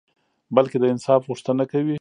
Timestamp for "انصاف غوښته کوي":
0.93-1.89